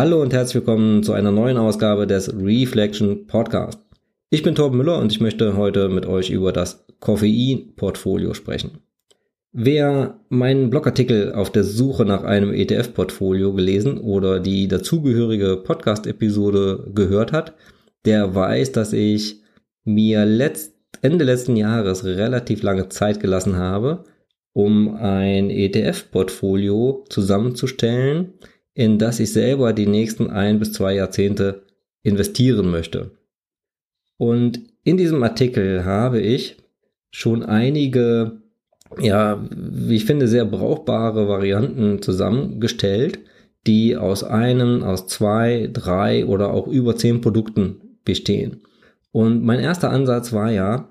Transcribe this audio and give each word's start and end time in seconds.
Hallo 0.00 0.22
und 0.22 0.32
herzlich 0.32 0.54
willkommen 0.54 1.02
zu 1.02 1.12
einer 1.12 1.30
neuen 1.30 1.58
Ausgabe 1.58 2.06
des 2.06 2.32
Reflection 2.34 3.26
Podcast. 3.26 3.78
Ich 4.30 4.42
bin 4.42 4.54
Torben 4.54 4.78
Müller 4.78 4.98
und 4.98 5.12
ich 5.12 5.20
möchte 5.20 5.58
heute 5.58 5.90
mit 5.90 6.06
euch 6.06 6.30
über 6.30 6.54
das 6.54 6.86
Koffein-Portfolio 7.00 8.32
sprechen. 8.32 8.78
Wer 9.52 10.18
meinen 10.30 10.70
Blogartikel 10.70 11.34
auf 11.34 11.52
der 11.52 11.64
Suche 11.64 12.06
nach 12.06 12.24
einem 12.24 12.54
ETF-Portfolio 12.54 13.52
gelesen 13.52 13.98
oder 13.98 14.40
die 14.40 14.68
dazugehörige 14.68 15.58
Podcast-Episode 15.58 16.92
gehört 16.94 17.32
hat, 17.32 17.52
der 18.06 18.34
weiß, 18.34 18.72
dass 18.72 18.94
ich 18.94 19.42
mir 19.84 20.24
letzt, 20.24 20.76
Ende 21.02 21.26
letzten 21.26 21.56
Jahres 21.56 22.06
relativ 22.06 22.62
lange 22.62 22.88
Zeit 22.88 23.20
gelassen 23.20 23.58
habe, 23.58 24.04
um 24.54 24.94
ein 24.94 25.50
ETF-Portfolio 25.50 27.04
zusammenzustellen, 27.10 28.32
in 28.80 28.96
das 28.96 29.20
ich 29.20 29.30
selber 29.34 29.74
die 29.74 29.86
nächsten 29.86 30.30
ein 30.30 30.58
bis 30.58 30.72
zwei 30.72 30.94
Jahrzehnte 30.94 31.66
investieren 32.02 32.70
möchte. 32.70 33.10
Und 34.16 34.58
in 34.84 34.96
diesem 34.96 35.22
Artikel 35.22 35.84
habe 35.84 36.18
ich 36.18 36.56
schon 37.10 37.42
einige, 37.42 38.40
ja, 38.98 39.46
wie 39.50 39.96
ich 39.96 40.06
finde, 40.06 40.28
sehr 40.28 40.46
brauchbare 40.46 41.28
Varianten 41.28 42.00
zusammengestellt, 42.00 43.18
die 43.66 43.98
aus 43.98 44.24
einem, 44.24 44.82
aus 44.82 45.06
zwei, 45.08 45.68
drei 45.70 46.24
oder 46.24 46.50
auch 46.50 46.66
über 46.66 46.96
zehn 46.96 47.20
Produkten 47.20 47.98
bestehen. 48.06 48.62
Und 49.12 49.44
mein 49.44 49.60
erster 49.60 49.90
Ansatz 49.90 50.32
war 50.32 50.50
ja, 50.50 50.88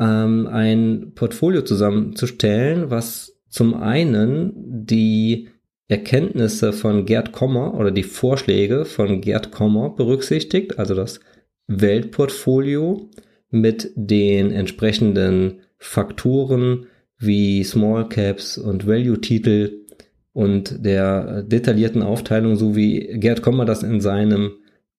ähm, 0.00 0.46
ein 0.46 1.12
Portfolio 1.14 1.60
zusammenzustellen, 1.60 2.88
was 2.88 3.38
zum 3.50 3.74
einen 3.74 4.86
die 4.86 5.50
Erkenntnisse 5.88 6.72
von 6.72 7.06
Gerd 7.06 7.32
Kommer 7.32 7.74
oder 7.74 7.90
die 7.90 8.02
Vorschläge 8.02 8.84
von 8.84 9.20
Gerd 9.20 9.52
Kommer 9.52 9.90
berücksichtigt, 9.90 10.78
also 10.78 10.94
das 10.94 11.20
Weltportfolio 11.68 13.10
mit 13.50 13.92
den 13.94 14.50
entsprechenden 14.50 15.60
Faktoren 15.78 16.86
wie 17.18 17.62
Small 17.64 18.08
Caps 18.08 18.58
und 18.58 18.86
Value-Titel 18.86 19.84
und 20.32 20.84
der 20.84 21.42
detaillierten 21.42 22.02
Aufteilung, 22.02 22.56
so 22.56 22.76
wie 22.76 23.18
Gerd 23.18 23.42
Kommer 23.42 23.64
das 23.64 23.82
in 23.82 24.00
seinem 24.00 24.52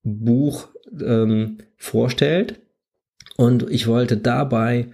Buch 0.04 0.70
ähm, 1.00 1.60
vorstellt. 1.76 2.60
Und 3.36 3.70
ich 3.70 3.88
wollte 3.88 4.18
dabei 4.18 4.88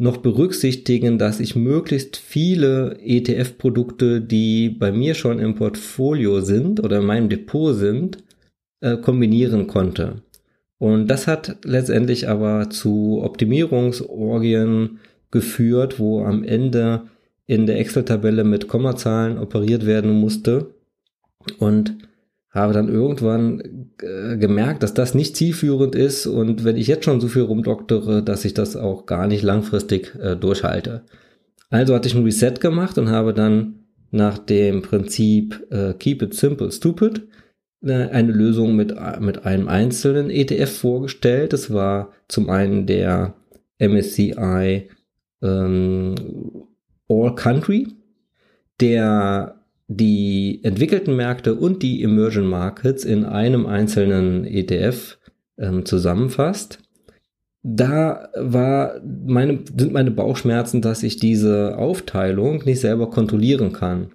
noch 0.00 0.16
berücksichtigen, 0.16 1.18
dass 1.18 1.40
ich 1.40 1.54
möglichst 1.54 2.16
viele 2.16 2.98
ETF-Produkte, 3.04 4.22
die 4.22 4.70
bei 4.70 4.92
mir 4.92 5.14
schon 5.14 5.38
im 5.38 5.54
Portfolio 5.54 6.40
sind 6.40 6.82
oder 6.82 7.00
in 7.00 7.06
meinem 7.06 7.28
Depot 7.28 7.74
sind, 7.74 8.18
äh, 8.80 8.96
kombinieren 8.96 9.66
konnte. 9.66 10.22
Und 10.78 11.08
das 11.08 11.26
hat 11.26 11.58
letztendlich 11.64 12.28
aber 12.28 12.70
zu 12.70 13.20
Optimierungsorgien 13.22 15.00
geführt, 15.30 15.98
wo 15.98 16.24
am 16.24 16.44
Ende 16.44 17.02
in 17.46 17.66
der 17.66 17.78
Excel-Tabelle 17.78 18.44
mit 18.44 18.68
Kommazahlen 18.68 19.38
operiert 19.38 19.84
werden 19.84 20.12
musste. 20.12 20.74
Und 21.58 21.98
habe 22.50 22.72
dann 22.72 22.88
irgendwann 22.88 23.90
äh, 24.02 24.36
gemerkt, 24.36 24.82
dass 24.82 24.92
das 24.92 25.14
nicht 25.14 25.36
zielführend 25.36 25.94
ist 25.94 26.26
und 26.26 26.64
wenn 26.64 26.76
ich 26.76 26.88
jetzt 26.88 27.04
schon 27.04 27.20
so 27.20 27.28
viel 27.28 27.42
rumdoktere, 27.42 28.22
dass 28.22 28.44
ich 28.44 28.54
das 28.54 28.76
auch 28.76 29.06
gar 29.06 29.26
nicht 29.26 29.42
langfristig 29.42 30.16
äh, 30.20 30.36
durchhalte. 30.36 31.02
Also 31.70 31.94
hatte 31.94 32.08
ich 32.08 32.14
ein 32.16 32.24
Reset 32.24 32.54
gemacht 32.60 32.98
und 32.98 33.08
habe 33.08 33.32
dann 33.32 33.84
nach 34.10 34.38
dem 34.38 34.82
Prinzip 34.82 35.66
äh, 35.70 35.94
Keep 35.94 36.22
it 36.22 36.34
simple, 36.34 36.72
stupid 36.72 37.28
äh, 37.82 38.08
eine 38.08 38.32
Lösung 38.32 38.74
mit, 38.74 38.94
mit 39.20 39.46
einem 39.46 39.68
einzelnen 39.68 40.30
ETF 40.30 40.70
vorgestellt. 40.70 41.52
Das 41.52 41.72
war 41.72 42.10
zum 42.26 42.50
einen 42.50 42.86
der 42.86 43.34
MSCI 43.78 44.88
ähm, 45.42 46.14
All 47.08 47.34
Country, 47.36 47.88
der 48.80 49.59
die 49.92 50.60
entwickelten 50.62 51.16
Märkte 51.16 51.56
und 51.56 51.82
die 51.82 52.04
Emerging 52.04 52.44
Markets 52.44 53.04
in 53.04 53.24
einem 53.24 53.66
einzelnen 53.66 54.44
ETF 54.44 55.18
ähm, 55.58 55.84
zusammenfasst. 55.84 56.78
Da 57.64 58.28
war 58.36 59.00
meine, 59.02 59.58
sind 59.76 59.92
meine 59.92 60.12
Bauchschmerzen, 60.12 60.80
dass 60.80 61.02
ich 61.02 61.16
diese 61.16 61.76
Aufteilung 61.76 62.62
nicht 62.64 62.78
selber 62.78 63.10
kontrollieren 63.10 63.72
kann. 63.72 64.12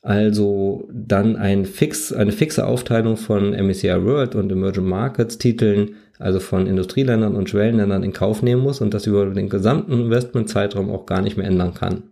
Also 0.00 0.88
dann 0.90 1.36
ein 1.36 1.66
fix, 1.66 2.10
eine 2.14 2.32
fixe 2.32 2.66
Aufteilung 2.66 3.18
von 3.18 3.50
MSCI 3.50 4.04
World 4.04 4.34
und 4.34 4.50
Emerging 4.50 4.86
Markets 4.86 5.36
Titeln, 5.36 5.96
also 6.18 6.40
von 6.40 6.66
Industrieländern 6.66 7.36
und 7.36 7.50
Schwellenländern 7.50 8.02
in 8.02 8.14
Kauf 8.14 8.42
nehmen 8.42 8.62
muss 8.62 8.80
und 8.80 8.94
das 8.94 9.06
über 9.06 9.26
den 9.26 9.50
gesamten 9.50 9.92
Investmentzeitraum 9.92 10.90
auch 10.90 11.04
gar 11.04 11.20
nicht 11.20 11.36
mehr 11.36 11.46
ändern 11.46 11.74
kann. 11.74 12.04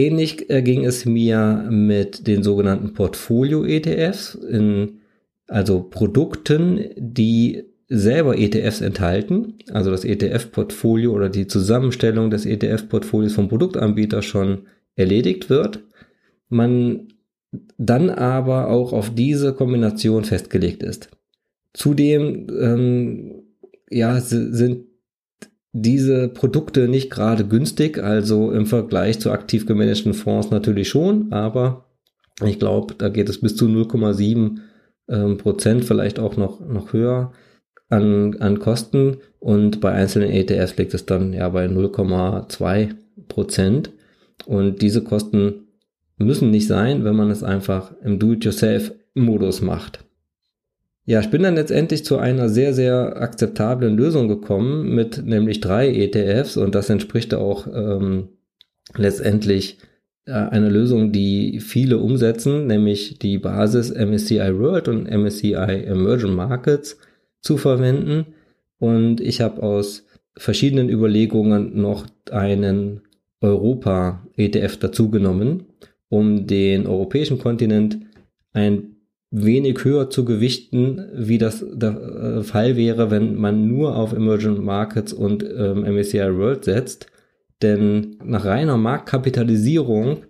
Ähnlich 0.00 0.48
äh, 0.48 0.62
ging 0.62 0.86
es 0.86 1.04
mir 1.04 1.66
mit 1.70 2.26
den 2.26 2.42
sogenannten 2.42 2.94
Portfolio-ETFs, 2.94 4.38
also 5.46 5.82
Produkten, 5.82 6.86
die 6.96 7.64
selber 7.88 8.38
ETFs 8.38 8.80
enthalten, 8.80 9.58
also 9.72 9.90
das 9.90 10.04
ETF-Portfolio 10.04 11.12
oder 11.12 11.28
die 11.28 11.48
Zusammenstellung 11.48 12.30
des 12.30 12.46
ETF-Portfolios 12.46 13.34
vom 13.34 13.48
Produktanbieter 13.48 14.22
schon 14.22 14.68
erledigt 14.96 15.50
wird. 15.50 15.80
Man 16.48 17.08
dann 17.76 18.08
aber 18.08 18.68
auch 18.68 18.94
auf 18.94 19.14
diese 19.14 19.52
Kombination 19.52 20.24
festgelegt 20.24 20.82
ist. 20.82 21.10
Zudem 21.74 22.46
ähm, 22.58 23.42
ja, 23.90 24.18
sind 24.20 24.89
diese 25.72 26.28
Produkte 26.28 26.88
nicht 26.88 27.10
gerade 27.10 27.46
günstig, 27.46 27.98
also 28.02 28.50
im 28.50 28.66
Vergleich 28.66 29.20
zu 29.20 29.30
aktiv 29.30 29.66
gemanagten 29.66 30.14
Fonds 30.14 30.50
natürlich 30.50 30.88
schon, 30.88 31.32
aber 31.32 31.86
ich 32.44 32.58
glaube, 32.58 32.94
da 32.96 33.08
geht 33.08 33.28
es 33.28 33.40
bis 33.40 33.56
zu 33.56 33.66
0,7 33.66 34.58
ähm, 35.08 35.36
Prozent, 35.38 35.84
vielleicht 35.84 36.18
auch 36.18 36.36
noch, 36.36 36.60
noch 36.60 36.92
höher 36.92 37.32
an, 37.88 38.36
an 38.40 38.58
Kosten 38.58 39.18
und 39.38 39.80
bei 39.80 39.92
einzelnen 39.92 40.30
ETFs 40.30 40.76
liegt 40.76 40.94
es 40.94 41.06
dann 41.06 41.32
ja 41.32 41.48
bei 41.48 41.66
0,2 41.66 42.94
Prozent 43.28 43.90
und 44.46 44.82
diese 44.82 45.02
Kosten 45.02 45.68
müssen 46.16 46.50
nicht 46.50 46.66
sein, 46.66 47.04
wenn 47.04 47.16
man 47.16 47.30
es 47.30 47.42
einfach 47.42 47.92
im 48.02 48.18
Do-it-yourself-Modus 48.18 49.62
macht. 49.62 50.04
Ja, 51.10 51.18
ich 51.18 51.28
bin 51.28 51.42
dann 51.42 51.56
letztendlich 51.56 52.04
zu 52.04 52.18
einer 52.18 52.48
sehr, 52.48 52.72
sehr 52.72 53.20
akzeptablen 53.20 53.96
Lösung 53.96 54.28
gekommen 54.28 54.94
mit 54.94 55.26
nämlich 55.26 55.60
drei 55.60 55.92
ETFs 55.92 56.56
und 56.56 56.76
das 56.76 56.88
entspricht 56.88 57.34
auch 57.34 57.66
ähm, 57.66 58.28
letztendlich 58.96 59.78
äh, 60.26 60.34
einer 60.34 60.70
Lösung, 60.70 61.10
die 61.10 61.58
viele 61.58 61.98
umsetzen, 61.98 62.68
nämlich 62.68 63.18
die 63.18 63.38
Basis 63.38 63.90
MSCI 63.90 64.56
World 64.56 64.86
und 64.86 65.10
MSCI 65.10 65.54
Emerging 65.84 66.32
Markets 66.32 66.96
zu 67.40 67.56
verwenden. 67.56 68.26
Und 68.78 69.20
ich 69.20 69.40
habe 69.40 69.64
aus 69.64 70.06
verschiedenen 70.36 70.88
Überlegungen 70.88 71.76
noch 71.80 72.06
einen 72.30 73.00
Europa-ETF 73.40 74.76
dazugenommen, 74.76 75.64
um 76.08 76.46
den 76.46 76.86
europäischen 76.86 77.40
Kontinent 77.40 77.98
ein 78.52 78.99
wenig 79.30 79.84
höher 79.84 80.10
zu 80.10 80.24
gewichten, 80.24 81.06
wie 81.14 81.38
das 81.38 81.64
der 81.72 81.90
äh, 81.90 82.42
Fall 82.42 82.76
wäre, 82.76 83.10
wenn 83.10 83.36
man 83.36 83.68
nur 83.68 83.96
auf 83.96 84.12
Emerging 84.12 84.62
Markets 84.62 85.12
und 85.12 85.44
ähm, 85.44 85.82
MSCI 85.82 86.36
World 86.36 86.64
setzt. 86.64 87.06
Denn 87.62 88.16
nach 88.24 88.44
reiner 88.44 88.76
Marktkapitalisierung 88.76 90.24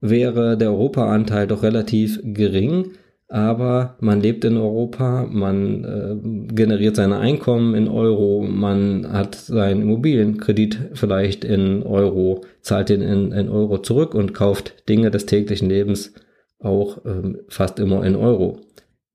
wäre 0.00 0.56
der 0.56 0.70
Europa-Anteil 0.70 1.46
doch 1.46 1.62
relativ 1.62 2.20
gering, 2.22 2.90
aber 3.28 3.96
man 4.00 4.20
lebt 4.20 4.44
in 4.44 4.56
Europa, 4.56 5.26
man 5.28 5.84
äh, 5.84 6.54
generiert 6.54 6.94
seine 6.94 7.18
Einkommen 7.18 7.74
in 7.74 7.88
Euro, 7.88 8.46
man 8.48 9.10
hat 9.12 9.34
seinen 9.34 9.82
Immobilienkredit 9.82 10.78
vielleicht 10.92 11.44
in 11.44 11.82
Euro, 11.82 12.42
zahlt 12.60 12.90
den 12.90 13.00
in, 13.00 13.32
in 13.32 13.48
Euro 13.48 13.78
zurück 13.78 14.14
und 14.14 14.34
kauft 14.34 14.88
Dinge 14.88 15.10
des 15.10 15.26
täglichen 15.26 15.68
Lebens 15.68 16.12
auch 16.64 17.04
ähm, 17.04 17.38
fast 17.48 17.78
immer 17.78 18.04
in 18.04 18.16
Euro. 18.16 18.60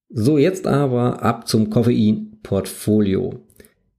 So, 0.10 0.38
jetzt 0.38 0.66
aber 0.66 1.22
ab 1.22 1.48
zum 1.48 1.69
Koffein-Portfolio. 1.69 3.46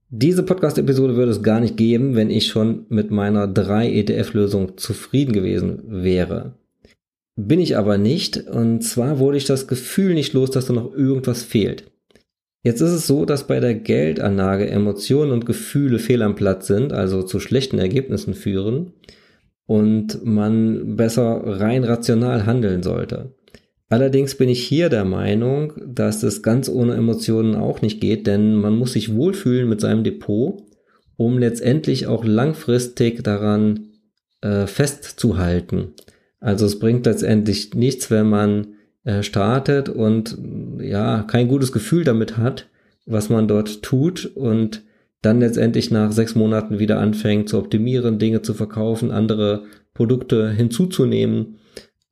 Diese 0.09 0.43
Podcast-Episode 0.43 1.15
würde 1.15 1.31
es 1.31 1.41
gar 1.41 1.61
nicht 1.61 1.77
geben, 1.77 2.15
wenn 2.15 2.29
ich 2.29 2.47
schon 2.47 2.85
mit 2.89 3.11
meiner 3.11 3.47
3-ETF-Lösung 3.47 4.77
zufrieden 4.77 5.31
gewesen 5.31 5.83
wäre. 5.85 6.55
Bin 7.37 7.61
ich 7.61 7.77
aber 7.77 7.97
nicht, 7.97 8.37
und 8.47 8.81
zwar 8.81 9.19
wurde 9.19 9.37
ich 9.37 9.45
das 9.45 9.67
Gefühl 9.67 10.13
nicht 10.13 10.33
los, 10.33 10.51
dass 10.51 10.65
da 10.65 10.73
noch 10.73 10.93
irgendwas 10.93 11.43
fehlt. 11.43 11.91
Jetzt 12.63 12.81
ist 12.81 12.91
es 12.91 13.07
so, 13.07 13.25
dass 13.25 13.47
bei 13.47 13.59
der 13.59 13.73
Geldanlage 13.73 14.69
Emotionen 14.69 15.31
und 15.31 15.45
Gefühle 15.45 15.97
fehl 15.97 16.21
am 16.21 16.35
Platz 16.35 16.67
sind, 16.67 16.91
also 16.93 17.23
zu 17.23 17.39
schlechten 17.39 17.79
Ergebnissen 17.79 18.33
führen 18.33 18.93
und 19.65 20.23
man 20.25 20.97
besser 20.97 21.41
rein 21.45 21.83
rational 21.85 22.45
handeln 22.45 22.83
sollte. 22.83 23.33
Allerdings 23.91 24.35
bin 24.35 24.47
ich 24.47 24.63
hier 24.63 24.87
der 24.87 25.03
Meinung, 25.03 25.73
dass 25.85 26.23
es 26.23 26.41
ganz 26.41 26.69
ohne 26.69 26.93
Emotionen 26.93 27.55
auch 27.55 27.81
nicht 27.81 27.99
geht, 27.99 28.25
denn 28.25 28.55
man 28.55 28.77
muss 28.77 28.93
sich 28.93 29.13
wohlfühlen 29.13 29.67
mit 29.67 29.81
seinem 29.81 30.05
Depot, 30.05 30.63
um 31.17 31.37
letztendlich 31.37 32.07
auch 32.07 32.23
langfristig 32.23 33.21
daran 33.21 33.89
äh, 34.39 34.65
festzuhalten. 34.65 35.89
Also 36.39 36.67
es 36.67 36.79
bringt 36.79 37.05
letztendlich 37.05 37.73
nichts, 37.73 38.09
wenn 38.09 38.29
man 38.29 38.75
äh, 39.03 39.23
startet 39.23 39.89
und 39.89 40.37
ja 40.79 41.23
kein 41.23 41.49
gutes 41.49 41.73
Gefühl 41.73 42.05
damit 42.05 42.37
hat, 42.37 42.69
was 43.05 43.27
man 43.27 43.49
dort 43.49 43.83
tut 43.83 44.25
und 44.25 44.83
dann 45.21 45.41
letztendlich 45.41 45.91
nach 45.91 46.13
sechs 46.13 46.33
Monaten 46.33 46.79
wieder 46.79 46.97
anfängt 46.97 47.49
zu 47.49 47.57
optimieren, 47.57 48.19
Dinge 48.19 48.41
zu 48.41 48.53
verkaufen, 48.53 49.11
andere 49.11 49.65
Produkte 49.93 50.49
hinzuzunehmen 50.49 51.57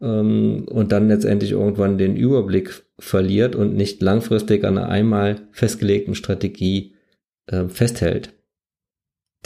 ähm, 0.02 0.66
und 0.70 0.92
dann 0.92 1.08
letztendlich 1.08 1.52
irgendwann 1.52 1.98
den 1.98 2.16
Überblick 2.16 2.84
verliert 2.98 3.56
und 3.56 3.76
nicht 3.76 4.02
langfristig 4.02 4.64
an 4.64 4.78
einer 4.78 4.90
einmal 4.90 5.48
festgelegten 5.52 6.16
Strategie 6.16 6.94
äh, 7.48 7.68
festhält. 7.68 8.34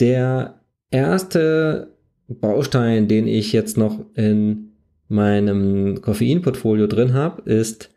Der 0.00 0.60
erste 0.90 1.94
Baustein, 2.28 3.08
den 3.08 3.26
ich 3.26 3.52
jetzt 3.52 3.76
noch 3.76 4.04
in 4.14 4.72
meinem 5.08 6.00
Koffeinportfolio 6.00 6.86
drin 6.86 7.12
habe, 7.12 7.48
ist 7.48 7.90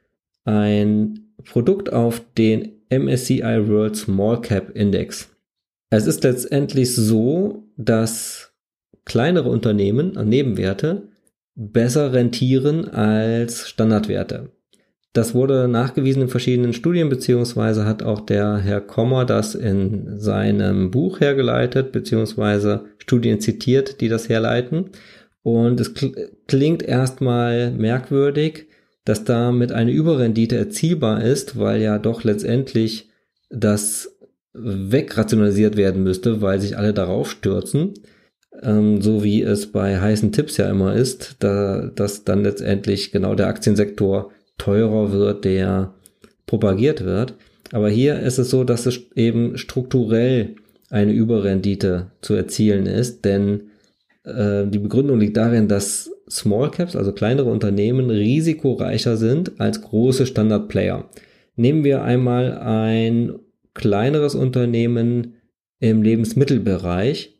ein 0.44 1.33
Produkt 1.44 1.92
auf 1.92 2.21
den 2.38 2.74
MSCI 2.89 3.68
World 3.68 3.95
Small 3.95 4.42
Cap 4.42 4.75
Index. 4.75 5.30
Es 5.89 6.06
ist 6.06 6.24
letztendlich 6.24 6.94
so, 6.94 7.63
dass 7.77 8.54
kleinere 9.06 9.50
Unternehmen, 9.50 10.12
Nebenwerte, 10.12 11.09
besser 11.57 12.13
rentieren 12.13 12.88
als 12.88 13.68
Standardwerte. 13.68 14.51
Das 15.12 15.33
wurde 15.33 15.68
nachgewiesen 15.68 16.21
in 16.24 16.30
verschiedenen 16.30 16.74
Studien, 16.74 17.09
beziehungsweise 17.09 17.86
hat 17.86 18.04
auch 18.04 18.21
der 18.21 18.57
Herr 18.57 18.81
Kommer 18.81 19.25
das 19.25 19.56
in 19.56 20.19
seinem 20.19 20.92
Buch 20.92 21.19
hergeleitet, 21.19 21.92
beziehungsweise 21.92 22.86
Studien 23.00 23.42
zitiert, 23.42 24.00
die 24.00 24.09
das 24.09 24.30
herleiten. 24.30 24.92
Und 25.42 25.80
es 25.80 25.94
klingt 26.48 26.83
erstmal 26.83 27.71
merkwürdig, 27.71 28.68
dass 29.06 29.24
damit 29.24 29.71
eine 29.71 29.92
Überrendite 29.92 30.57
erzielbar 30.57 31.24
ist, 31.24 31.57
weil 31.57 31.81
ja 31.81 31.98
doch 31.98 32.24
letztendlich 32.24 33.09
das 33.50 34.19
wegrationalisiert 34.54 35.77
werden 35.77 36.04
müsste, 36.04 36.42
weil 36.42 36.62
sich 36.62 36.77
alle 36.77 36.94
darauf 36.94 37.31
stürzen 37.31 37.95
ähm, 38.63 39.01
so 39.01 39.24
wie 39.24 39.42
es 39.42 39.71
bei 39.71 40.00
heißen 40.00 40.31
Tipps 40.31 40.57
ja 40.57 40.69
immer 40.69 40.95
ist, 40.95 41.38
da, 41.39 41.89
dass 41.94 42.24
dann 42.24 42.44
letztendlich 42.44 43.12
genau 43.12 43.36
der 43.36 43.48
Aktiensektor 43.48 44.31
teurer 44.57 45.12
wird, 45.12 45.45
der 45.45 45.94
propagiert 46.45 47.04
wird. 47.04 47.36
Aber 47.71 47.89
hier 47.89 48.19
ist 48.19 48.38
es 48.38 48.50
so, 48.50 48.63
dass 48.63 48.86
es 48.86 49.00
eben 49.15 49.57
strukturell 49.57 50.56
eine 50.89 51.12
Überrendite 51.12 52.12
zu 52.21 52.33
erzielen 52.33 52.86
ist, 52.86 53.25
denn 53.25 53.63
äh, 54.24 54.65
die 54.68 54.80
Begründung 54.80 55.19
liegt 55.19 55.38
darin, 55.38 55.68
dass 55.68 56.12
Small 56.30 56.71
Caps, 56.71 56.95
also 56.95 57.12
kleinere 57.12 57.50
Unternehmen, 57.50 58.09
risikoreicher 58.09 59.18
sind 59.18 59.59
als 59.59 59.81
große 59.81 60.25
Standard-Player. 60.25 61.09
Nehmen 61.56 61.83
wir 61.83 62.04
einmal 62.04 62.57
ein 62.57 63.36
kleineres 63.74 64.36
Unternehmen 64.36 65.36
im 65.80 66.01
Lebensmittelbereich, 66.01 67.36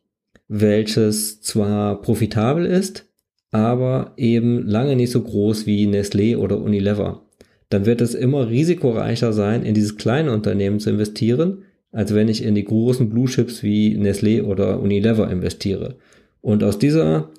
welches 0.48 1.42
zwar 1.42 2.02
profitabel 2.02 2.66
ist, 2.66 3.06
aber 3.52 4.14
eben 4.18 4.66
lange 4.68 4.96
nicht 4.96 5.12
so 5.12 5.22
groß 5.22 5.66
wie 5.66 5.88
Nestlé 5.88 6.38
oder 6.38 6.60
Unilever. 6.60 7.26
Dann 7.70 7.86
wird 7.86 8.02
es 8.02 8.14
immer 8.14 8.50
risikoreicher 8.50 9.34
sein, 9.34 9.64
in 9.64 9.74
dieses 9.74 9.98
kleine 9.98 10.32
Unternehmen 10.32 10.80
zu 10.80 10.90
investieren, 10.90 11.64
als 11.92 12.14
wenn 12.14 12.28
ich 12.30 12.44
in 12.44 12.56
die 12.56 12.64
großen 12.64 13.10
Blue 13.10 13.28
Chips 13.28 13.64
wie 13.64 13.98
Nestlé 13.98 14.44
oder 14.44 14.80
Unilever 14.80 15.30
investiere. 15.30 15.98
Und 16.42 16.64
aus 16.64 16.80
dieser 16.80 17.30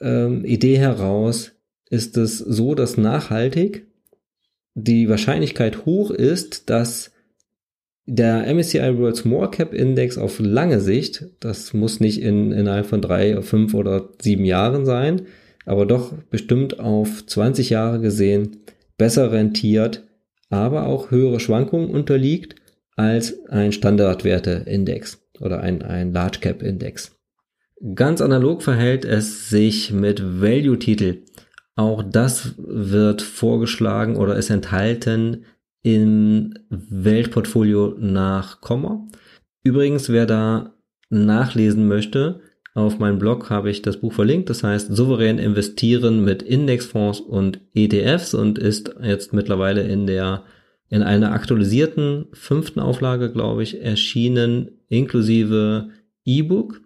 ähm, 0.00 0.44
Idee 0.44 0.78
heraus 0.78 1.52
ist 1.90 2.16
es 2.16 2.38
so, 2.38 2.74
dass 2.74 2.96
nachhaltig 2.96 3.86
die 4.74 5.08
Wahrscheinlichkeit 5.08 5.86
hoch 5.86 6.10
ist, 6.10 6.70
dass 6.70 7.12
der 8.10 8.52
MSCI 8.52 8.98
World 8.98 9.16
Small 9.16 9.50
Cap 9.50 9.74
Index 9.74 10.16
auf 10.16 10.40
lange 10.40 10.80
Sicht, 10.80 11.26
das 11.40 11.74
muss 11.74 12.00
nicht 12.00 12.22
in, 12.22 12.52
innerhalb 12.52 12.86
von 12.86 13.02
drei, 13.02 13.42
fünf 13.42 13.74
oder 13.74 14.08
sieben 14.18 14.46
Jahren 14.46 14.86
sein, 14.86 15.26
aber 15.66 15.84
doch 15.84 16.14
bestimmt 16.30 16.80
auf 16.80 17.26
20 17.26 17.68
Jahre 17.68 18.00
gesehen 18.00 18.62
besser 18.96 19.30
rentiert, 19.30 20.04
aber 20.48 20.86
auch 20.86 21.10
höhere 21.10 21.38
Schwankungen 21.38 21.90
unterliegt 21.90 22.54
als 22.96 23.46
ein 23.50 23.72
Standardwerte-Index 23.72 25.22
oder 25.40 25.60
ein, 25.60 25.82
ein 25.82 26.14
Large 26.14 26.38
Cap 26.40 26.62
Index. 26.62 27.14
Ganz 27.94 28.22
analog 28.22 28.62
verhält 28.62 29.04
es 29.04 29.50
sich 29.50 29.92
mit 29.92 30.40
Value-Titel. 30.40 31.24
Auch 31.76 32.02
das 32.02 32.54
wird 32.56 33.20
vorgeschlagen 33.20 34.16
oder 34.16 34.34
ist 34.36 34.48
enthalten 34.48 35.44
im 35.82 36.54
Weltportfolio 36.70 37.94
nach 37.98 38.60
Komma. 38.60 39.06
Übrigens, 39.62 40.08
wer 40.08 40.26
da 40.26 40.74
nachlesen 41.10 41.88
möchte, 41.88 42.40
auf 42.74 42.98
meinem 42.98 43.18
Blog 43.18 43.50
habe 43.50 43.70
ich 43.70 43.82
das 43.82 43.96
Buch 43.96 44.12
verlinkt, 44.12 44.50
das 44.50 44.62
heißt 44.62 44.94
souverän 44.94 45.38
investieren 45.38 46.24
mit 46.24 46.42
Indexfonds 46.42 47.20
und 47.20 47.60
ETFs 47.74 48.34
und 48.34 48.58
ist 48.58 48.94
jetzt 49.02 49.32
mittlerweile 49.32 49.82
in 49.82 50.06
der 50.06 50.44
in 50.90 51.02
einer 51.02 51.32
aktualisierten 51.32 52.26
fünften 52.32 52.80
Auflage, 52.80 53.30
glaube 53.30 53.62
ich, 53.62 53.82
erschienen, 53.82 54.70
inklusive 54.88 55.90
E-Book. 56.24 56.80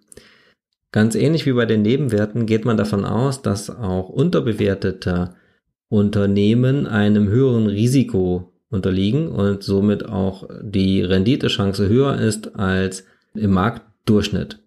Ganz 0.90 1.14
ähnlich 1.14 1.46
wie 1.46 1.52
bei 1.52 1.66
den 1.66 1.82
Nebenwerten 1.82 2.46
geht 2.46 2.64
man 2.64 2.76
davon 2.76 3.04
aus, 3.04 3.42
dass 3.42 3.70
auch 3.70 4.08
unterbewertete 4.08 5.34
Unternehmen 5.88 6.86
einem 6.86 7.28
höheren 7.28 7.66
Risiko 7.66 8.51
unterliegen 8.72 9.28
und 9.28 9.62
somit 9.62 10.08
auch 10.08 10.48
die 10.62 11.02
Renditechance 11.02 11.88
höher 11.88 12.18
ist 12.18 12.56
als 12.56 13.04
im 13.34 13.52
Marktdurchschnitt. 13.52 14.58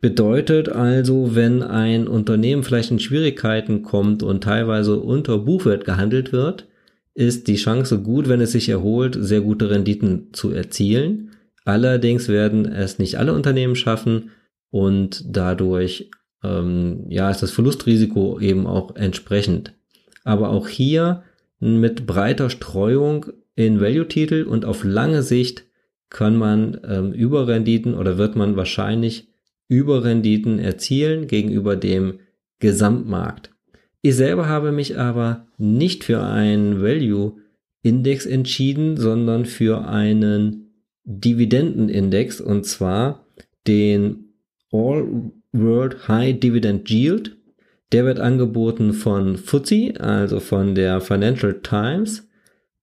Bedeutet 0.00 0.70
also, 0.70 1.34
wenn 1.34 1.62
ein 1.62 2.08
Unternehmen 2.08 2.62
vielleicht 2.62 2.90
in 2.90 2.98
Schwierigkeiten 2.98 3.82
kommt 3.82 4.22
und 4.22 4.42
teilweise 4.42 4.98
unter 4.98 5.38
Buchwert 5.38 5.84
gehandelt 5.84 6.32
wird, 6.32 6.66
ist 7.14 7.48
die 7.48 7.56
Chance 7.56 7.98
gut, 7.98 8.28
wenn 8.28 8.40
es 8.40 8.52
sich 8.52 8.70
erholt, 8.70 9.16
sehr 9.20 9.42
gute 9.42 9.68
Renditen 9.68 10.32
zu 10.32 10.52
erzielen. 10.52 11.32
Allerdings 11.66 12.28
werden 12.28 12.64
es 12.64 12.98
nicht 12.98 13.18
alle 13.18 13.34
Unternehmen 13.34 13.76
schaffen 13.76 14.30
und 14.70 15.22
dadurch 15.28 16.10
ähm, 16.42 17.04
ja 17.10 17.30
ist 17.30 17.42
das 17.42 17.50
Verlustrisiko 17.50 18.40
eben 18.40 18.66
auch 18.66 18.96
entsprechend. 18.96 19.74
Aber 20.24 20.48
auch 20.48 20.68
hier 20.68 21.24
mit 21.60 22.06
breiter 22.06 22.50
Streuung 22.50 23.26
in 23.54 23.80
Value-Titel 23.80 24.44
und 24.48 24.64
auf 24.64 24.84
lange 24.84 25.22
Sicht 25.22 25.66
kann 26.08 26.36
man 26.36 26.80
ähm, 26.84 27.12
Überrenditen 27.12 27.94
oder 27.94 28.18
wird 28.18 28.34
man 28.34 28.56
wahrscheinlich 28.56 29.28
Überrenditen 29.68 30.58
erzielen 30.58 31.28
gegenüber 31.28 31.76
dem 31.76 32.18
Gesamtmarkt. 32.58 33.50
Ich 34.02 34.16
selber 34.16 34.48
habe 34.48 34.72
mich 34.72 34.98
aber 34.98 35.46
nicht 35.58 36.04
für 36.04 36.22
einen 36.22 36.82
Value-Index 36.82 38.26
entschieden, 38.26 38.96
sondern 38.96 39.44
für 39.44 39.86
einen 39.86 40.72
Dividendenindex 41.04 42.40
und 42.40 42.64
zwar 42.66 43.26
den 43.66 44.34
All 44.72 45.30
World 45.52 46.08
High 46.08 46.38
Dividend 46.40 46.88
Yield 46.90 47.36
der 47.92 48.04
wird 48.04 48.20
angeboten 48.20 48.92
von 48.92 49.36
FTSE, 49.36 49.94
also 49.98 50.40
von 50.40 50.74
der 50.74 51.00
Financial 51.00 51.60
Times 51.62 52.28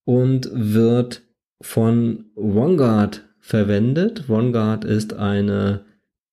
und 0.05 0.49
wird 0.53 1.21
von 1.61 2.25
Vanguard 2.35 3.23
verwendet. 3.39 4.27
Vanguard 4.27 4.83
ist 4.85 5.13
eine 5.13 5.85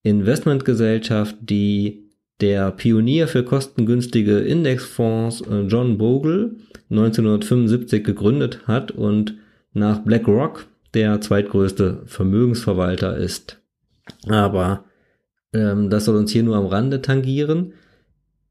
Investmentgesellschaft, 0.02 1.37
die 1.40 2.11
der 2.40 2.73
Pionier 2.73 3.28
für 3.28 3.45
kostengünstige 3.45 4.38
Indexfonds 4.38 5.40
äh, 5.43 5.62
John 5.62 5.99
Bogle 5.99 6.57
1975 6.90 8.04
gegründet 8.04 8.66
hat 8.66 8.90
und 8.90 9.37
nach 9.73 10.00
BlackRock 10.00 10.66
der 10.95 11.21
zweitgrößte 11.21 12.02
Vermögensverwalter 12.07 13.16
ist. 13.16 13.61
Aber 14.28 14.85
ähm, 15.52 15.90
das 15.90 16.04
soll 16.04 16.16
uns 16.16 16.33
hier 16.33 16.43
nur 16.43 16.57
am 16.57 16.66
Rande 16.66 17.02
tangieren. 17.02 17.75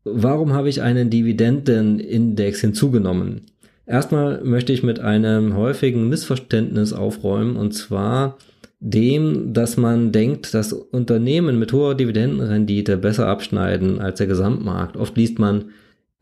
Warum 0.03 0.53
habe 0.53 0.69
ich 0.69 0.81
einen 0.81 1.10
Dividendenindex 1.10 2.62
hinzugenommen? 2.62 3.41
Erstmal 3.86 4.43
möchte 4.43 4.74
ich 4.74 4.83
mit 4.83 5.00
einem 5.00 5.55
häufigen 5.55 6.10
Missverständnis 6.10 6.93
aufräumen 6.93 7.55
und 7.55 7.74
zwar 7.74 8.38
dem, 8.79 9.53
dass 9.53 9.77
man 9.77 10.12
denkt, 10.12 10.53
dass 10.53 10.74
Unternehmen 10.74 11.57
mit 11.57 11.72
hoher 11.72 11.95
Dividendenrendite 11.95 12.98
besser 12.98 13.27
abschneiden 13.27 14.00
als 14.00 14.17
der 14.17 14.27
Gesamtmarkt. 14.27 14.98
Oft 14.98 15.15
liest 15.15 15.39
man 15.39 15.65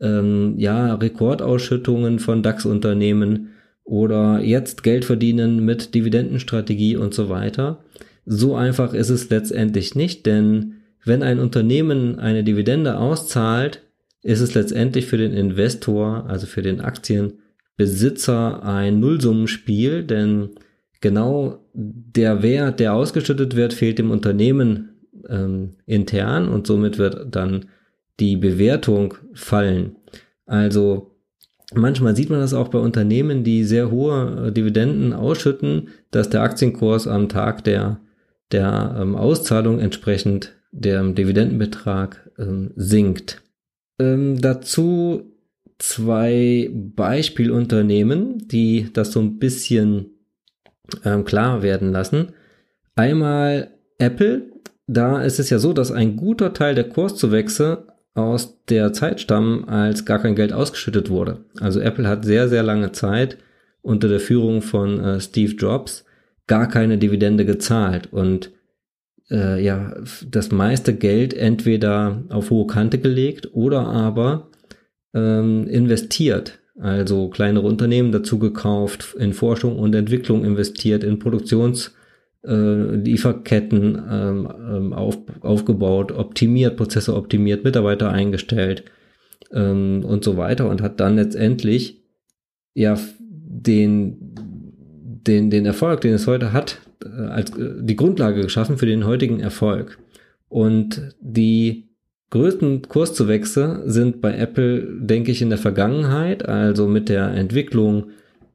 ähm, 0.00 0.54
ja, 0.58 0.94
Rekordausschüttungen 0.94 2.20
von 2.20 2.42
DAX-Unternehmen 2.42 3.48
oder 3.84 4.40
jetzt 4.40 4.84
Geld 4.84 5.04
verdienen 5.04 5.64
mit 5.64 5.94
Dividendenstrategie 5.94 6.96
und 6.96 7.14
so 7.14 7.28
weiter. 7.28 7.82
So 8.26 8.54
einfach 8.54 8.94
ist 8.94 9.10
es 9.10 9.28
letztendlich 9.30 9.96
nicht, 9.96 10.24
denn 10.26 10.74
wenn 11.04 11.22
ein 11.22 11.38
Unternehmen 11.38 12.18
eine 12.18 12.44
Dividende 12.44 12.98
auszahlt, 12.98 13.82
ist 14.22 14.40
es 14.40 14.54
letztendlich 14.54 15.06
für 15.06 15.16
den 15.16 15.32
Investor, 15.32 16.26
also 16.28 16.46
für 16.46 16.62
den 16.62 16.80
Aktienbesitzer 16.80 18.62
ein 18.62 19.00
Nullsummenspiel, 19.00 20.04
denn 20.04 20.50
genau 21.00 21.58
der 21.74 22.42
Wert, 22.42 22.78
der 22.80 22.94
ausgeschüttet 22.94 23.56
wird, 23.56 23.74
fehlt 23.74 23.98
dem 23.98 24.10
Unternehmen 24.10 25.00
ähm, 25.28 25.70
intern 25.86 26.48
und 26.48 26.66
somit 26.66 26.98
wird 26.98 27.34
dann 27.34 27.66
die 28.20 28.36
Bewertung 28.36 29.14
fallen. 29.34 29.96
Also 30.46 31.16
manchmal 31.74 32.14
sieht 32.14 32.30
man 32.30 32.40
das 32.40 32.54
auch 32.54 32.68
bei 32.68 32.78
Unternehmen, 32.78 33.42
die 33.42 33.64
sehr 33.64 33.90
hohe 33.90 34.48
äh, 34.48 34.52
Dividenden 34.52 35.12
ausschütten, 35.12 35.88
dass 36.12 36.30
der 36.30 36.42
Aktienkurs 36.42 37.08
am 37.08 37.28
Tag 37.28 37.64
der, 37.64 38.00
der 38.52 38.96
ähm, 39.00 39.16
Auszahlung 39.16 39.80
entsprechend 39.80 40.52
der 40.72 41.02
Dividendenbetrag 41.04 42.30
ähm, 42.38 42.72
sinkt. 42.76 43.42
Ähm, 44.00 44.40
dazu 44.40 45.32
zwei 45.78 46.70
Beispielunternehmen, 46.72 48.48
die 48.48 48.88
das 48.92 49.12
so 49.12 49.20
ein 49.20 49.38
bisschen 49.38 50.06
ähm, 51.04 51.24
klar 51.24 51.62
werden 51.62 51.92
lassen. 51.92 52.32
Einmal 52.94 53.70
Apple, 53.98 54.50
da 54.86 55.22
ist 55.22 55.38
es 55.38 55.50
ja 55.50 55.58
so, 55.58 55.72
dass 55.72 55.92
ein 55.92 56.16
guter 56.16 56.52
Teil 56.52 56.74
der 56.74 56.88
Kurszuwächse 56.88 57.86
aus 58.14 58.64
der 58.68 58.92
Zeit 58.92 59.20
stammen, 59.20 59.64
als 59.68 60.04
gar 60.04 60.18
kein 60.20 60.34
Geld 60.34 60.52
ausgeschüttet 60.52 61.08
wurde. 61.08 61.44
Also 61.60 61.80
Apple 61.80 62.06
hat 62.06 62.24
sehr, 62.24 62.48
sehr 62.48 62.62
lange 62.62 62.92
Zeit 62.92 63.38
unter 63.80 64.08
der 64.08 64.20
Führung 64.20 64.62
von 64.62 65.00
äh, 65.00 65.20
Steve 65.20 65.52
Jobs 65.52 66.04
gar 66.46 66.68
keine 66.68 66.98
Dividende 66.98 67.44
gezahlt 67.44 68.12
und 68.12 68.50
äh, 69.30 69.62
ja, 69.62 69.94
das 70.26 70.50
meiste 70.50 70.94
Geld 70.94 71.34
entweder 71.34 72.22
auf 72.28 72.50
hohe 72.50 72.66
Kante 72.66 72.98
gelegt 72.98 73.50
oder 73.52 73.86
aber 73.86 74.50
ähm, 75.14 75.66
investiert. 75.68 76.58
Also 76.78 77.28
kleinere 77.28 77.66
Unternehmen 77.66 78.12
dazu 78.12 78.38
gekauft, 78.38 79.14
in 79.18 79.34
Forschung 79.34 79.78
und 79.78 79.94
Entwicklung 79.94 80.44
investiert, 80.44 81.04
in 81.04 81.18
Produktions 81.18 81.94
äh, 82.44 82.50
ähm, 82.50 84.02
ähm, 84.10 84.92
auf, 84.92 85.18
aufgebaut, 85.40 86.12
optimiert, 86.12 86.76
Prozesse 86.76 87.14
optimiert, 87.14 87.62
Mitarbeiter 87.62 88.10
eingestellt 88.10 88.84
ähm, 89.52 90.04
und 90.04 90.24
so 90.24 90.36
weiter 90.36 90.68
und 90.68 90.82
hat 90.82 90.98
dann 90.98 91.16
letztendlich 91.16 92.02
ja 92.74 92.98
den, 93.20 94.34
den, 95.26 95.50
den 95.50 95.66
Erfolg, 95.66 96.00
den 96.00 96.14
es 96.14 96.26
heute 96.26 96.52
hat, 96.52 96.78
als 97.28 97.50
äh, 97.56 97.74
die 97.80 97.96
Grundlage 97.96 98.42
geschaffen 98.42 98.78
für 98.78 98.86
den 98.86 99.06
heutigen 99.06 99.40
Erfolg. 99.40 99.98
Und 100.48 101.14
die 101.20 101.88
größten 102.30 102.82
Kurszuwächse 102.82 103.82
sind 103.86 104.20
bei 104.20 104.36
Apple, 104.36 104.86
denke 105.00 105.30
ich, 105.30 105.42
in 105.42 105.50
der 105.50 105.58
Vergangenheit, 105.58 106.48
also 106.48 106.88
mit 106.88 107.08
der 107.08 107.28
Entwicklung 107.34 108.10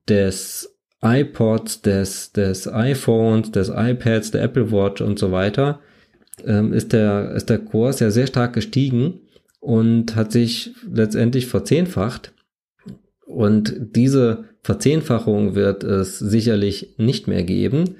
des 0.07 0.75
iPods, 1.01 1.81
des, 1.81 2.31
des 2.31 2.67
iPhones, 2.67 3.51
des 3.51 3.69
iPads, 3.69 4.31
der 4.31 4.43
Apple 4.43 4.71
Watch 4.71 5.01
und 5.01 5.19
so 5.19 5.31
weiter, 5.31 5.79
ähm, 6.45 6.73
ist, 6.73 6.93
der, 6.93 7.31
ist 7.31 7.49
der 7.49 7.59
Kurs 7.59 7.99
ja 7.99 8.09
sehr 8.09 8.27
stark 8.27 8.53
gestiegen 8.53 9.21
und 9.59 10.15
hat 10.15 10.31
sich 10.31 10.73
letztendlich 10.91 11.47
verzehnfacht. 11.47 12.33
Und 13.25 13.75
diese 13.95 14.45
Verzehnfachung 14.63 15.55
wird 15.55 15.83
es 15.83 16.17
sicherlich 16.19 16.95
nicht 16.97 17.27
mehr 17.27 17.43
geben. 17.43 17.95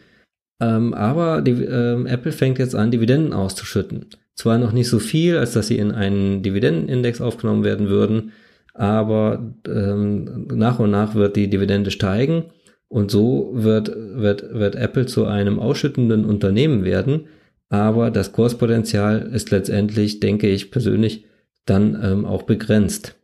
Ähm, 0.60 0.94
aber 0.94 1.42
die, 1.42 1.52
ähm, 1.52 2.08
Apple 2.08 2.32
fängt 2.32 2.60
jetzt 2.60 2.76
an, 2.76 2.92
Dividenden 2.92 3.34
auszuschütten. 3.34 4.08
Zwar 4.36 4.58
noch 4.58 4.72
nicht 4.72 4.90
so 4.90 5.00
viel, 5.00 5.38
als 5.38 5.54
dass 5.54 5.68
sie 5.68 5.78
in 5.78 5.92
einen 5.92 6.44
Dividendenindex 6.44 7.22
aufgenommen 7.22 7.64
werden 7.64 7.90
würden, 7.90 8.32
aber 8.74 9.54
ähm, 9.68 10.48
nach 10.54 10.80
und 10.80 10.92
nach 10.92 11.16
wird 11.16 11.36
die 11.36 11.50
Dividende 11.50 11.90
steigen 11.90 12.46
und 12.88 13.10
so 13.10 13.52
wird, 13.54 13.92
wird, 13.96 14.54
wird 14.54 14.76
Apple 14.76 15.08
zu 15.08 15.26
einem 15.26 15.60
ausschüttenden 15.60 16.26
Unternehmen 16.26 16.84
werden. 16.84 17.26
Aber 17.70 18.12
das 18.12 18.32
Kurspotenzial 18.32 19.30
ist 19.34 19.52
letztendlich, 19.52 20.20
denke 20.20 20.48
ich 20.48 20.72
persönlich, 20.72 21.26
dann 21.66 22.00
ähm, 22.02 22.26
auch 22.26 22.44
begrenzt. 22.44 23.16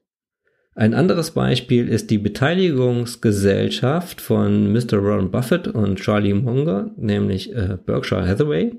Ein 0.75 0.96
anderes 0.96 1.32
Beispiel 1.32 1.88
ist 1.88 2.10
die 2.10 2.18
Beteiligungsgesellschaft 2.18 4.22
von 4.22 4.74
Mr. 4.74 5.03
Warren 5.03 5.30
Buffett 5.30 5.68
und 5.68 6.00
Charlie 6.00 6.34
Munger, 6.34 6.89
nämlich 6.98 7.53
äh, 7.53 7.77
Berkshire 7.86 8.27
Hathaway. 8.27 8.72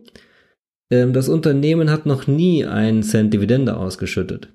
Ähm, 0.90 1.12
das 1.12 1.28
Unternehmen 1.28 1.90
hat 1.90 2.04
noch 2.04 2.26
nie 2.26 2.64
einen 2.64 3.04
Cent 3.04 3.32
Dividende 3.32 3.76
ausgeschüttet 3.76 4.52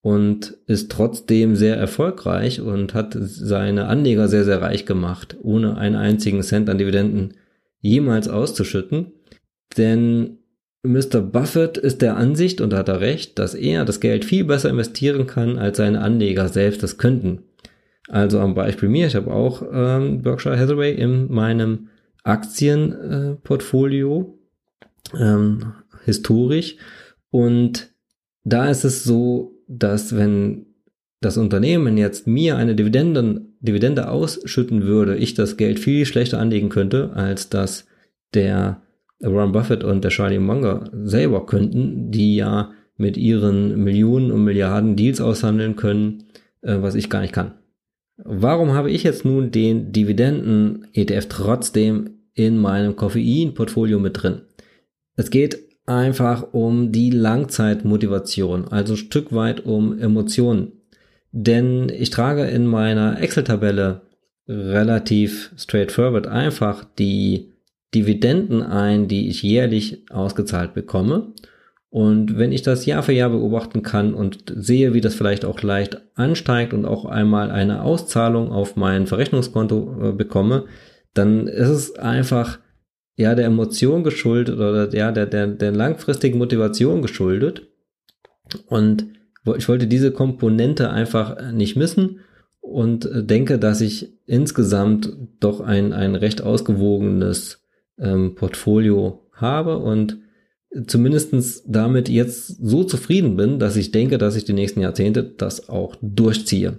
und 0.00 0.56
ist 0.66 0.92
trotzdem 0.92 1.56
sehr 1.56 1.76
erfolgreich 1.76 2.60
und 2.60 2.94
hat 2.94 3.16
seine 3.18 3.86
Anleger 3.86 4.28
sehr, 4.28 4.44
sehr 4.44 4.62
reich 4.62 4.86
gemacht, 4.86 5.36
ohne 5.42 5.76
einen 5.76 5.96
einzigen 5.96 6.42
Cent 6.42 6.70
an 6.70 6.78
Dividenden 6.78 7.34
jemals 7.80 8.28
auszuschütten. 8.28 9.12
Denn 9.76 10.38
Mr. 10.84 11.20
Buffett 11.20 11.78
ist 11.78 12.02
der 12.02 12.16
Ansicht, 12.16 12.60
und 12.60 12.74
hat 12.74 12.88
er 12.88 13.00
recht, 13.00 13.38
dass 13.38 13.54
er 13.54 13.84
das 13.84 14.00
Geld 14.00 14.24
viel 14.24 14.44
besser 14.44 14.70
investieren 14.70 15.26
kann, 15.26 15.58
als 15.58 15.76
seine 15.78 16.02
Anleger 16.02 16.48
selbst 16.48 16.82
das 16.82 16.98
könnten. 16.98 17.40
Also 18.08 18.38
am 18.38 18.54
Beispiel 18.54 18.90
mir, 18.90 19.06
ich 19.06 19.16
habe 19.16 19.32
auch 19.32 19.62
ähm, 19.72 20.20
Berkshire 20.22 20.58
Hathaway 20.58 20.94
in 20.94 21.32
meinem 21.32 21.88
Aktienportfolio 22.22 24.38
ähm, 25.18 25.72
historisch. 26.04 26.76
Und 27.30 27.90
da 28.44 28.68
ist 28.68 28.84
es 28.84 29.04
so, 29.04 29.58
dass 29.66 30.14
wenn 30.14 30.66
das 31.22 31.38
Unternehmen 31.38 31.96
jetzt 31.96 32.26
mir 32.26 32.58
eine 32.58 32.74
Dividenden, 32.74 33.56
Dividende 33.60 34.10
ausschütten 34.10 34.82
würde, 34.82 35.16
ich 35.16 35.32
das 35.32 35.56
Geld 35.56 35.78
viel 35.78 36.04
schlechter 36.04 36.38
anlegen 36.38 36.68
könnte, 36.68 37.12
als 37.14 37.48
das 37.48 37.86
der 38.34 38.82
Warren 39.24 39.52
Buffett 39.52 39.84
und 39.84 40.04
der 40.04 40.10
Charlie 40.10 40.38
Munger 40.38 40.90
selber 40.92 41.46
könnten, 41.46 42.10
die 42.10 42.36
ja 42.36 42.72
mit 42.96 43.16
ihren 43.16 43.82
Millionen 43.82 44.30
und 44.30 44.44
Milliarden 44.44 44.96
Deals 44.96 45.20
aushandeln 45.20 45.76
können, 45.76 46.24
äh, 46.62 46.76
was 46.80 46.94
ich 46.94 47.10
gar 47.10 47.20
nicht 47.20 47.32
kann. 47.32 47.54
Warum 48.16 48.74
habe 48.74 48.90
ich 48.90 49.02
jetzt 49.02 49.24
nun 49.24 49.50
den 49.50 49.90
Dividenden-ETF 49.90 51.26
trotzdem 51.28 52.10
in 52.34 52.58
meinem 52.58 52.94
Koffein-Portfolio 52.94 53.98
mit 53.98 54.22
drin? 54.22 54.42
Es 55.16 55.30
geht 55.30 55.58
einfach 55.86 56.52
um 56.52 56.92
die 56.92 57.10
Langzeitmotivation, 57.10 58.68
also 58.68 58.94
ein 58.94 58.98
Stück 58.98 59.34
weit 59.34 59.66
um 59.66 59.98
Emotionen. 59.98 60.72
Denn 61.32 61.88
ich 61.88 62.10
trage 62.10 62.44
in 62.44 62.66
meiner 62.66 63.20
Excel-Tabelle 63.20 64.02
relativ 64.46 65.52
straightforward 65.56 66.26
einfach 66.26 66.84
die 66.98 67.53
Dividenden 67.94 68.62
ein, 68.62 69.08
die 69.08 69.28
ich 69.28 69.42
jährlich 69.42 70.04
ausgezahlt 70.10 70.74
bekomme. 70.74 71.32
Und 71.90 72.36
wenn 72.36 72.50
ich 72.50 72.62
das 72.62 72.86
Jahr 72.86 73.04
für 73.04 73.12
Jahr 73.12 73.30
beobachten 73.30 73.82
kann 73.82 74.14
und 74.14 74.52
sehe, 74.56 74.94
wie 74.94 75.00
das 75.00 75.14
vielleicht 75.14 75.44
auch 75.44 75.62
leicht 75.62 76.02
ansteigt 76.16 76.74
und 76.74 76.86
auch 76.86 77.04
einmal 77.04 77.52
eine 77.52 77.82
Auszahlung 77.82 78.50
auf 78.50 78.74
mein 78.74 79.06
Verrechnungskonto 79.06 80.08
äh, 80.08 80.12
bekomme, 80.12 80.64
dann 81.12 81.46
ist 81.46 81.68
es 81.68 81.96
einfach 81.96 82.58
ja 83.16 83.36
der 83.36 83.46
Emotion 83.46 84.02
geschuldet 84.02 84.56
oder 84.56 84.92
ja 84.92 85.12
der, 85.12 85.26
der, 85.26 85.46
der 85.46 85.70
langfristigen 85.70 86.38
Motivation 86.38 87.00
geschuldet. 87.00 87.68
Und 88.66 89.06
ich 89.56 89.68
wollte 89.68 89.86
diese 89.86 90.10
Komponente 90.10 90.90
einfach 90.90 91.52
nicht 91.52 91.76
missen 91.76 92.20
und 92.60 93.08
denke, 93.12 93.58
dass 93.58 93.80
ich 93.80 94.12
insgesamt 94.26 95.12
doch 95.38 95.60
ein, 95.60 95.92
ein 95.92 96.14
recht 96.14 96.42
ausgewogenes 96.42 97.63
ähm, 97.98 98.34
Portfolio 98.34 99.26
habe 99.32 99.78
und 99.78 100.18
zumindestens 100.86 101.62
damit 101.66 102.08
jetzt 102.08 102.46
so 102.46 102.84
zufrieden 102.84 103.36
bin, 103.36 103.58
dass 103.58 103.76
ich 103.76 103.92
denke, 103.92 104.18
dass 104.18 104.36
ich 104.36 104.44
die 104.44 104.52
nächsten 104.52 104.80
Jahrzehnte 104.80 105.22
das 105.22 105.68
auch 105.68 105.96
durchziehe. 106.00 106.78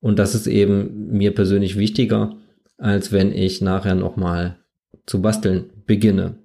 Und 0.00 0.18
das 0.18 0.34
ist 0.34 0.46
eben 0.46 1.10
mir 1.12 1.34
persönlich 1.34 1.78
wichtiger, 1.78 2.36
als 2.76 3.12
wenn 3.12 3.32
ich 3.32 3.62
nachher 3.62 3.94
nochmal 3.94 4.58
zu 5.06 5.22
basteln 5.22 5.70
beginne. 5.86 6.36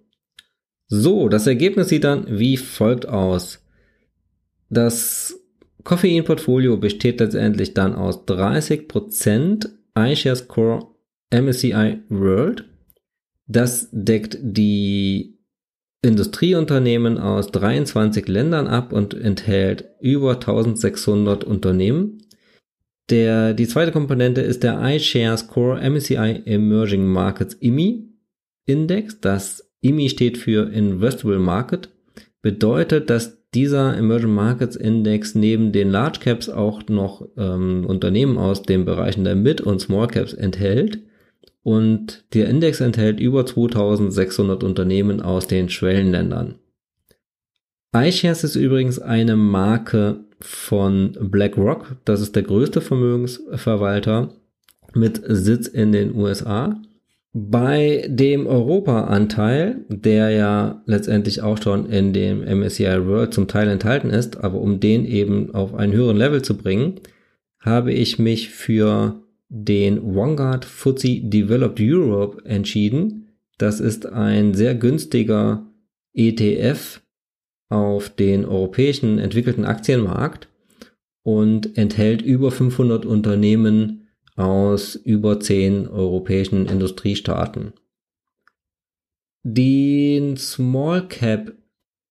So, 0.87 1.27
das 1.29 1.45
Ergebnis 1.45 1.89
sieht 1.89 2.03
dann 2.03 2.39
wie 2.39 2.57
folgt 2.57 3.07
aus. 3.07 3.63
Das 4.69 5.39
Koffein-Portfolio 5.83 6.77
besteht 6.77 7.19
letztendlich 7.19 7.73
dann 7.73 7.95
aus 7.95 8.25
30% 8.25 9.69
iShares 9.95 10.47
Core 10.47 10.87
MSCI 11.31 11.99
World. 12.09 12.68
Das 13.49 13.89
deckt 13.91 14.37
die 14.41 15.39
Industrieunternehmen 16.03 17.17
aus 17.17 17.47
23 17.51 18.27
Ländern 18.27 18.67
ab 18.67 18.93
und 18.93 19.13
enthält 19.15 19.85
über 19.99 20.35
1600 20.35 21.43
Unternehmen. 21.43 22.19
Der, 23.09 23.55
die 23.55 23.67
zweite 23.67 23.91
Komponente 23.91 24.41
ist 24.41 24.61
der 24.61 24.79
iShares 24.81 25.47
Core 25.47 25.81
MSCI 25.81 26.43
Emerging 26.45 27.07
Markets 27.07 27.55
IMI 27.55 28.07
Index. 28.67 29.19
Das 29.19 29.71
IMI 29.81 30.09
steht 30.09 30.37
für 30.37 30.71
Investable 30.71 31.39
Market. 31.39 31.89
Bedeutet, 32.43 33.09
dass 33.09 33.49
dieser 33.55 33.97
Emerging 33.97 34.33
Markets 34.35 34.75
Index 34.75 35.33
neben 35.33 35.71
den 35.71 35.89
Large 35.89 36.19
Caps 36.19 36.49
auch 36.49 36.83
noch 36.87 37.27
ähm, 37.35 37.83
Unternehmen 37.87 38.37
aus 38.37 38.61
den 38.61 38.85
Bereichen 38.85 39.23
der 39.23 39.35
Mid- 39.35 39.61
und 39.61 39.79
Small 39.79 40.07
Caps 40.07 40.33
enthält. 40.33 40.99
Und 41.63 42.25
der 42.33 42.47
Index 42.47 42.79
enthält 42.79 43.19
über 43.19 43.45
2600 43.45 44.63
Unternehmen 44.63 45.21
aus 45.21 45.47
den 45.47 45.69
Schwellenländern. 45.69 46.55
iShares 47.95 48.43
ist 48.43 48.55
übrigens 48.55 48.99
eine 48.99 49.35
Marke 49.35 50.23
von 50.39 51.17
BlackRock. 51.19 51.97
Das 52.05 52.21
ist 52.21 52.35
der 52.35 52.43
größte 52.43 52.81
Vermögensverwalter 52.81 54.29
mit 54.93 55.21
Sitz 55.25 55.67
in 55.67 55.91
den 55.91 56.15
USA. 56.15 56.79
Bei 57.33 58.07
dem 58.09 58.47
Europa-Anteil, 58.47 59.85
der 59.87 60.31
ja 60.31 60.81
letztendlich 60.87 61.43
auch 61.43 61.61
schon 61.61 61.85
in 61.85 62.11
dem 62.11 62.41
MSCI 62.41 63.05
World 63.05 63.33
zum 63.33 63.47
Teil 63.47 63.67
enthalten 63.67 64.09
ist, 64.09 64.43
aber 64.43 64.59
um 64.59 64.79
den 64.79 65.05
eben 65.05 65.53
auf 65.53 65.75
einen 65.75 65.93
höheren 65.93 66.17
Level 66.17 66.41
zu 66.41 66.57
bringen, 66.57 66.95
habe 67.59 67.93
ich 67.93 68.17
mich 68.17 68.49
für 68.49 69.21
den 69.49 70.15
Vanguard 70.15 70.63
FTSE 70.63 71.21
Developed 71.21 71.79
Europe 71.81 72.45
entschieden. 72.45 73.29
Das 73.57 73.79
ist 73.79 74.05
ein 74.05 74.53
sehr 74.53 74.75
günstiger 74.75 75.67
ETF 76.13 77.01
auf 77.69 78.09
den 78.09 78.45
europäischen 78.45 79.19
entwickelten 79.19 79.65
Aktienmarkt 79.65 80.47
und 81.23 81.77
enthält 81.77 82.21
über 82.21 82.51
500 82.51 83.05
Unternehmen 83.05 84.07
aus 84.35 84.95
über 84.95 85.39
zehn 85.39 85.87
europäischen 85.87 86.65
Industriestaaten. 86.67 87.73
Den 89.43 90.37
Small 90.37 91.07
Cap 91.07 91.53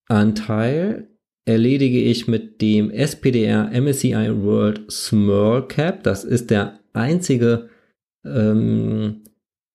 Anteil 0.09 1.09
erledige 1.45 2.01
ich 2.01 2.29
mit 2.29 2.61
dem 2.61 2.91
SPDR 2.91 3.71
MSCI 3.71 4.43
World 4.43 4.91
Small 4.91 5.67
Cap. 5.67 6.03
Das 6.03 6.25
ist 6.25 6.51
der 6.51 6.79
einzige 6.99 7.69
ähm, 8.25 9.23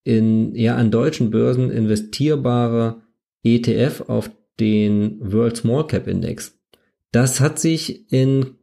in, 0.03 0.53
ja, 0.56 0.75
an 0.75 0.92
deutschen 0.92 1.32
Börsen 1.32 1.72
investierbare 1.72 3.01
ETF 3.44 4.03
auf 4.08 4.30
den 4.60 5.18
World 5.20 5.58
Small 5.58 5.88
Cap 5.88 6.08
Index. 6.08 6.60
Das 7.12 7.39
hat 7.39 7.60
sich 7.60 8.12
in 8.12 8.56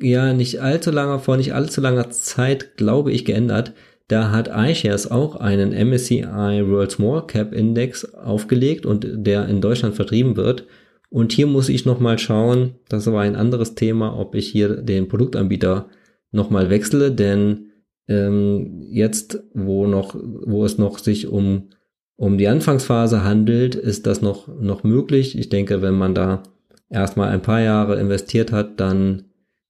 ja 0.00 0.32
nicht 0.32 0.60
allzu 0.60 0.90
langer, 0.90 1.20
vor 1.20 1.36
nicht 1.36 1.54
allzu 1.54 1.80
langer 1.80 2.10
Zeit, 2.10 2.76
glaube 2.76 3.12
ich, 3.12 3.24
geändert. 3.24 3.72
Da 4.08 4.30
hat 4.30 4.48
iShares 4.48 5.10
auch 5.10 5.36
einen 5.36 5.70
MSCI 5.70 6.22
World 6.22 6.90
Small 6.90 7.26
Cap 7.26 7.52
Index 7.52 8.14
aufgelegt 8.14 8.84
und 8.84 9.06
der 9.08 9.48
in 9.48 9.60
Deutschland 9.60 9.94
vertrieben 9.94 10.36
wird. 10.36 10.66
Und 11.08 11.32
hier 11.32 11.46
muss 11.46 11.68
ich 11.68 11.84
nochmal 11.84 12.18
schauen, 12.18 12.74
das 12.88 13.06
war 13.06 13.22
ein 13.22 13.36
anderes 13.36 13.74
Thema, 13.74 14.18
ob 14.18 14.34
ich 14.34 14.48
hier 14.48 14.76
den 14.76 15.08
Produktanbieter 15.08 15.88
nochmal 16.30 16.70
wechsle, 16.70 17.12
denn 17.12 17.71
ähm, 18.08 18.82
jetzt, 18.90 19.42
wo 19.54 19.86
noch, 19.86 20.14
wo 20.14 20.64
es 20.64 20.78
noch 20.78 20.98
sich 20.98 21.28
um, 21.28 21.70
um 22.16 22.38
die 22.38 22.48
Anfangsphase 22.48 23.24
handelt, 23.24 23.74
ist 23.74 24.06
das 24.06 24.22
noch, 24.22 24.48
noch 24.48 24.84
möglich. 24.84 25.38
Ich 25.38 25.48
denke, 25.48 25.82
wenn 25.82 25.94
man 25.94 26.14
da 26.14 26.42
erstmal 26.90 27.30
ein 27.30 27.42
paar 27.42 27.60
Jahre 27.60 27.98
investiert 27.98 28.52
hat, 28.52 28.80
dann 28.80 29.24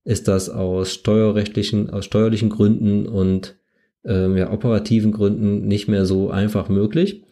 ist 0.04 0.28
das 0.28 0.50
aus 0.50 0.92
steuerrechtlichen, 0.92 1.90
aus 1.90 2.04
steuerlichen 2.04 2.50
Gründen 2.50 3.06
und 3.06 3.56
ähm, 4.04 4.36
ja, 4.36 4.52
operativen 4.52 5.12
Gründen 5.12 5.66
nicht 5.68 5.88
mehr 5.88 6.06
so 6.06 6.30
einfach 6.30 6.68
möglich. 6.68 7.24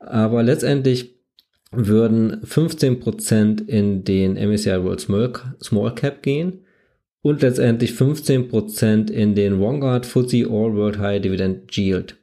Aber 0.00 0.42
letztendlich 0.42 1.14
würden 1.70 2.40
15% 2.42 3.68
in 3.68 4.02
den 4.04 4.34
MSCI 4.34 4.82
World 4.82 5.00
Small, 5.00 5.32
Small 5.62 5.94
Cap 5.94 6.22
gehen 6.22 6.64
und 7.22 7.42
letztendlich 7.42 7.92
15% 7.92 9.10
in 9.10 9.34
den 9.34 9.60
Vanguard 9.60 10.06
FTSE 10.06 10.46
All 10.46 10.74
World 10.74 10.98
High 10.98 11.20
Dividend 11.20 11.76
Yield. 11.76 12.16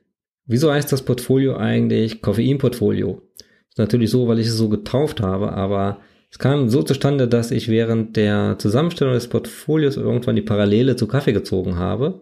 Wieso 0.46 0.72
heißt 0.72 0.92
das 0.92 1.02
Portfolio 1.02 1.58
eigentlich 1.58 2.22
Koffein-Portfolio? 2.22 3.22
Ist 3.70 3.78
natürlich 3.78 4.10
so, 4.10 4.28
weil 4.28 4.40
ich 4.40 4.48
es 4.48 4.58
so 4.58 4.70
getauft 4.70 5.22
habe, 5.22 5.54
aber 5.54 6.00
es 6.32 6.40
kam 6.40 6.70
so 6.70 6.84
zustande, 6.84 7.28
dass 7.28 7.52
ich 7.52 7.70
während 7.70 8.16
der 8.16 8.58
Zusammenstellung 8.60 9.14
des 9.14 9.28
Portfolios 9.28 9.98
irgendwann 9.98 10.36
die 10.36 10.42
Parallele 10.42 10.96
zu 10.96 11.08
Kaffee 11.08 11.34
gezogen 11.34 11.78
habe. 11.78 12.22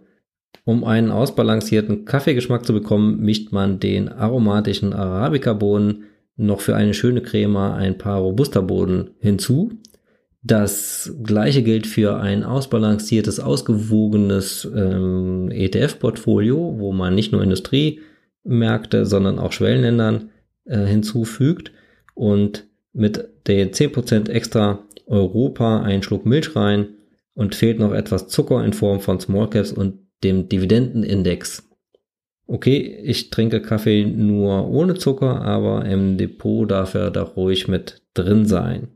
Um 0.65 0.83
einen 0.83 1.11
ausbalancierten 1.11 2.05
Kaffeegeschmack 2.05 2.65
zu 2.65 2.73
bekommen, 2.73 3.19
mischt 3.19 3.51
man 3.51 3.79
den 3.79 4.07
aromatischen 4.07 4.93
Arabica-Bohnen 4.93 6.05
noch 6.35 6.61
für 6.61 6.75
eine 6.75 6.93
schöne 6.93 7.21
Crema 7.21 7.75
ein 7.75 7.97
paar 7.97 8.19
Robusta-Bohnen 8.19 9.11
hinzu. 9.19 9.71
Das 10.45 11.15
gleiche 11.23 11.63
gilt 11.63 11.87
für 11.87 12.17
ein 12.17 12.43
ausbalanciertes, 12.43 13.39
ausgewogenes 13.39 14.69
ähm, 14.75 15.49
ETF-Portfolio, 15.51 16.75
wo 16.79 16.91
man 16.91 17.15
nicht 17.15 17.31
nur 17.31 17.41
Industriemärkte, 17.41 19.05
sondern 19.05 19.39
auch 19.39 19.53
Schwellenländern 19.53 20.31
äh, 20.65 20.85
hinzufügt. 20.85 21.71
Und 22.13 22.67
mit 22.91 23.29
den 23.47 23.71
10% 23.71 24.29
extra 24.29 24.83
Europa 25.07 25.81
einen 25.81 26.03
Schluck 26.03 26.25
Milch 26.25 26.55
rein 26.55 26.89
und 27.33 27.55
fehlt 27.55 27.79
noch 27.79 27.93
etwas 27.93 28.27
Zucker 28.27 28.63
in 28.65 28.73
Form 28.73 28.99
von 28.99 29.21
Small 29.21 29.49
Caps 29.49 29.71
und 29.71 29.99
dem 30.25 30.49
Dividendenindex. 30.49 31.69
Okay, 32.47 32.99
ich 33.03 33.29
trinke 33.29 33.61
Kaffee 33.61 34.05
nur 34.05 34.67
ohne 34.67 34.95
Zucker, 34.95 35.41
aber 35.41 35.85
im 35.85 36.17
Depot 36.17 36.69
darf 36.69 36.93
er 36.93 37.09
da 37.11 37.23
ruhig 37.23 37.69
mit 37.69 38.01
drin 38.13 38.45
sein. 38.45 38.89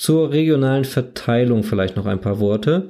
Zur 0.00 0.32
regionalen 0.32 0.86
Verteilung 0.86 1.62
vielleicht 1.62 1.94
noch 1.94 2.06
ein 2.06 2.22
paar 2.22 2.40
Worte. 2.40 2.88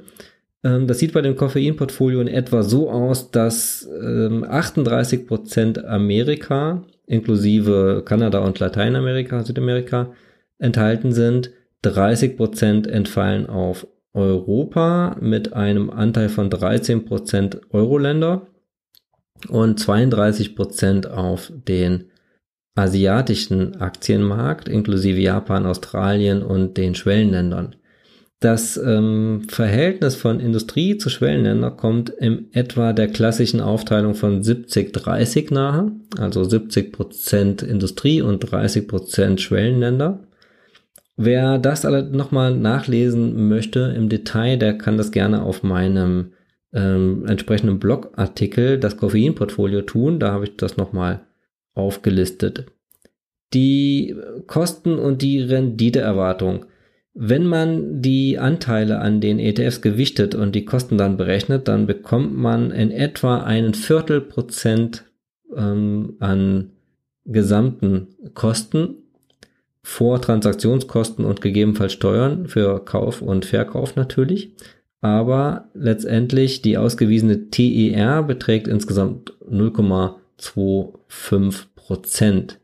Ähm, 0.62 0.86
das 0.86 1.00
sieht 1.00 1.12
bei 1.12 1.20
dem 1.22 1.34
Koffeinportfolio 1.34 2.20
in 2.20 2.28
etwa 2.28 2.62
so 2.62 2.88
aus, 2.88 3.32
dass 3.32 3.84
38% 3.84 5.58
ähm, 5.58 5.84
Amerika, 5.86 6.84
inklusive 7.06 8.04
Kanada 8.06 8.38
und 8.38 8.60
Lateinamerika, 8.60 9.42
Südamerika, 9.42 10.12
enthalten 10.60 11.10
sind. 11.10 11.50
30% 11.84 12.88
entfallen 12.88 13.46
auf 13.46 13.88
Europa 14.14 15.16
mit 15.20 15.52
einem 15.52 15.90
Anteil 15.90 16.28
von 16.28 16.48
13% 16.48 17.72
Euro-Länder 17.72 18.46
und 19.48 19.80
32% 19.80 21.08
auf 21.08 21.50
den 21.66 22.04
asiatischen 22.74 23.80
Aktienmarkt, 23.80 24.68
inklusive 24.68 25.20
Japan, 25.20 25.66
Australien 25.66 26.42
und 26.42 26.76
den 26.76 26.94
Schwellenländern. 26.94 27.76
Das 28.40 28.78
ähm, 28.78 29.42
Verhältnis 29.48 30.14
von 30.14 30.40
Industrie 30.40 30.96
zu 30.96 31.10
Schwellenländer 31.10 31.70
kommt 31.72 32.08
im 32.08 32.46
etwa 32.52 32.94
der 32.94 33.08
klassischen 33.08 33.60
Aufteilung 33.60 34.14
von 34.14 34.42
70-30 34.42 35.52
nahe, 35.52 35.92
also 36.18 36.40
70% 36.40 37.62
Industrie 37.62 38.22
und 38.22 38.42
30% 38.42 39.38
Schwellenländer. 39.38 40.20
Wer 41.18 41.58
das 41.58 41.84
alle 41.84 42.02
nochmal 42.02 42.56
nachlesen 42.56 43.46
möchte 43.48 43.92
im 43.94 44.08
Detail, 44.08 44.56
der 44.56 44.78
kann 44.78 44.96
das 44.96 45.10
gerne 45.10 45.42
auf 45.42 45.62
meinem 45.62 46.32
ähm, 46.72 47.26
entsprechenden 47.26 47.78
Blogartikel, 47.78 48.78
das 48.78 48.96
Koffeinportfolio, 48.96 49.82
tun. 49.82 50.18
Da 50.18 50.32
habe 50.32 50.44
ich 50.44 50.56
das 50.56 50.78
nochmal 50.78 51.26
aufgelistet. 51.80 52.66
Die 53.52 54.14
Kosten 54.46 54.98
und 54.98 55.22
die 55.22 55.40
Renditeerwartung. 55.40 56.66
Wenn 57.14 57.46
man 57.46 58.00
die 58.00 58.38
Anteile 58.38 59.00
an 59.00 59.20
den 59.20 59.40
ETFs 59.40 59.80
gewichtet 59.80 60.36
und 60.36 60.54
die 60.54 60.64
Kosten 60.64 60.96
dann 60.96 61.16
berechnet, 61.16 61.66
dann 61.66 61.86
bekommt 61.86 62.36
man 62.36 62.70
in 62.70 62.92
etwa 62.92 63.38
einen 63.38 63.74
Viertelprozent 63.74 65.04
ähm, 65.56 66.14
an 66.20 66.70
gesamten 67.24 68.08
Kosten 68.34 68.94
vor 69.82 70.20
Transaktionskosten 70.20 71.24
und 71.24 71.40
gegebenenfalls 71.40 71.94
Steuern 71.94 72.46
für 72.46 72.84
Kauf 72.84 73.22
und 73.22 73.44
Verkauf 73.44 73.96
natürlich. 73.96 74.52
Aber 75.00 75.68
letztendlich 75.74 76.62
die 76.62 76.76
ausgewiesene 76.76 77.50
TER 77.50 78.22
beträgt 78.22 78.68
insgesamt 78.68 79.32
0,25 79.50 81.64
Prozent. 81.90 82.60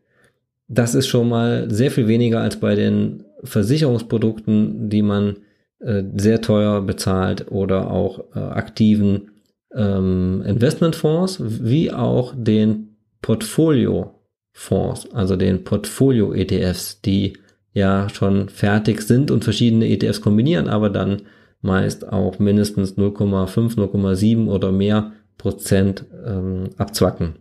Das 0.69 0.95
ist 0.95 1.09
schon 1.09 1.29
mal 1.29 1.69
sehr 1.69 1.91
viel 1.91 2.07
weniger 2.07 2.43
als 2.43 2.61
bei 2.61 2.77
den 2.77 3.25
Versicherungsprodukten, 3.43 4.89
die 4.89 5.03
man 5.03 5.39
äh, 5.81 6.05
sehr 6.15 6.41
teuer 6.41 6.81
bezahlt 6.83 7.51
oder 7.51 7.91
auch 7.91 8.21
äh, 8.37 8.39
aktiven 8.39 9.33
ähm, 9.75 10.45
Investmentfonds, 10.47 11.43
wie 11.43 11.91
auch 11.91 12.35
den 12.37 12.99
Portfolio 13.21 14.15
Fonds, 14.53 15.13
also 15.13 15.35
den 15.35 15.65
Portfolio-ETFs, 15.65 17.01
die 17.01 17.33
ja 17.73 18.09
schon 18.09 18.49
fertig 18.49 19.03
sind 19.03 19.33
und 19.33 19.43
verschiedene 19.43 19.89
ETFs 19.89 20.21
kombinieren, 20.21 20.69
aber 20.69 20.89
dann 20.89 21.23
meist 21.63 22.09
auch 22.13 22.39
mindestens 22.39 22.97
0,5, 22.97 23.75
0,7 23.75 24.47
oder 24.47 24.71
mehr 24.71 25.11
Prozent 25.37 26.05
ähm, 26.25 26.71
abzwacken. 26.77 27.35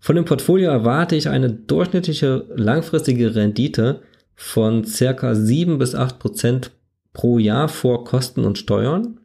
Von 0.00 0.16
dem 0.16 0.24
Portfolio 0.24 0.70
erwarte 0.70 1.14
ich 1.14 1.28
eine 1.28 1.50
durchschnittliche 1.50 2.46
langfristige 2.56 3.34
Rendite 3.34 4.00
von 4.34 4.84
circa 4.84 5.34
7 5.34 5.78
bis 5.78 5.94
8 5.94 6.18
Prozent 6.18 6.70
pro 7.12 7.38
Jahr 7.38 7.68
vor 7.68 8.04
Kosten 8.04 8.44
und 8.44 8.56
Steuern. 8.56 9.20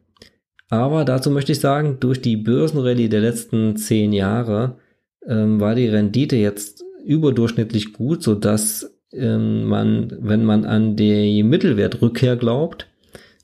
Aber 0.68 1.04
dazu 1.04 1.30
möchte 1.30 1.52
ich 1.52 1.60
sagen, 1.60 1.98
durch 2.00 2.20
die 2.20 2.36
Börsenrallye 2.36 3.08
der 3.08 3.20
letzten 3.20 3.76
10 3.76 4.12
Jahre 4.12 4.76
ähm, 5.26 5.60
war 5.60 5.74
die 5.74 5.88
Rendite 5.88 6.36
jetzt 6.36 6.84
überdurchschnittlich 7.04 7.94
gut, 7.94 8.22
so 8.22 8.34
dass 8.34 8.94
ähm, 9.12 9.64
man, 9.64 10.14
wenn 10.20 10.44
man 10.44 10.66
an 10.66 10.96
die 10.96 11.42
Mittelwertrückkehr 11.42 12.36
glaubt, 12.36 12.86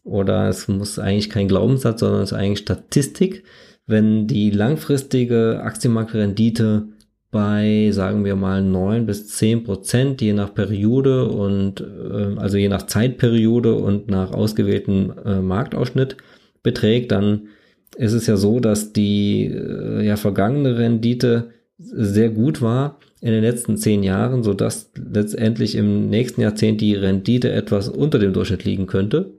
oder 0.04 0.48
es 0.48 0.68
muss 0.68 0.98
eigentlich 0.98 1.30
kein 1.30 1.48
Glaubenssatz, 1.48 2.00
sondern 2.00 2.22
es 2.22 2.32
ist 2.32 2.38
eigentlich 2.38 2.58
Statistik, 2.58 3.44
wenn 3.86 4.26
die 4.26 4.50
langfristige 4.50 5.60
Aktienmarktrendite 5.62 6.88
bei, 7.32 7.88
sagen 7.92 8.26
wir 8.26 8.36
mal, 8.36 8.62
neun 8.62 9.06
bis 9.06 9.26
zehn 9.26 9.64
Prozent, 9.64 10.20
je 10.20 10.34
nach 10.34 10.54
Periode 10.54 11.28
und 11.28 11.80
äh, 11.80 12.36
also 12.36 12.58
je 12.58 12.68
nach 12.68 12.86
Zeitperiode 12.86 13.74
und 13.74 14.08
nach 14.08 14.32
ausgewählten 14.32 15.12
äh, 15.24 15.40
Marktausschnitt 15.40 16.18
beträgt, 16.62 17.10
dann 17.10 17.48
ist 17.96 18.12
es 18.12 18.26
ja 18.26 18.36
so, 18.36 18.60
dass 18.60 18.92
die 18.92 19.46
äh, 19.46 20.04
ja 20.06 20.16
vergangene 20.16 20.78
Rendite 20.78 21.50
sehr 21.78 22.28
gut 22.28 22.60
war 22.60 22.98
in 23.22 23.32
den 23.32 23.42
letzten 23.42 23.78
zehn 23.78 24.02
Jahren, 24.02 24.42
so 24.42 24.52
dass 24.52 24.92
letztendlich 24.94 25.74
im 25.74 26.10
nächsten 26.10 26.42
Jahrzehnt 26.42 26.82
die 26.82 26.94
Rendite 26.94 27.50
etwas 27.50 27.88
unter 27.88 28.18
dem 28.18 28.34
Durchschnitt 28.34 28.64
liegen 28.64 28.86
könnte. 28.86 29.30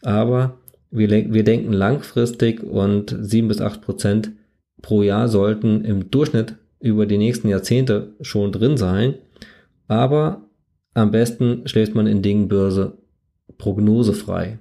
Aber 0.00 0.60
wir, 0.90 1.10
wir 1.10 1.44
denken 1.44 1.74
langfristig 1.74 2.62
und 2.62 3.14
sieben 3.20 3.48
bis 3.48 3.60
acht 3.60 3.82
Prozent 3.82 4.32
pro 4.80 5.02
Jahr 5.02 5.28
sollten 5.28 5.84
im 5.84 6.10
Durchschnitt 6.10 6.54
über 6.84 7.06
die 7.06 7.16
nächsten 7.16 7.48
Jahrzehnte 7.48 8.12
schon 8.20 8.52
drin 8.52 8.76
sein. 8.76 9.14
Aber 9.88 10.42
am 10.92 11.10
besten 11.10 11.66
schläft 11.66 11.94
man 11.94 12.06
in 12.06 12.20
Dingen 12.20 12.46
Börse 12.48 12.98
prognosefrei. 13.56 14.58